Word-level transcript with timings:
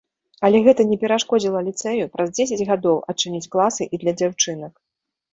Але 0.47 0.59
гэта 0.67 0.81
не 0.91 0.95
перашкодзіла 1.01 1.59
ліцэю, 1.67 2.07
праз 2.15 2.31
дзесяць 2.37 2.67
гадоў, 2.69 2.97
адчыніць 3.13 3.49
класы 3.57 3.83
і 3.97 4.01
для 4.05 4.15
дзяўчынак. 4.23 4.73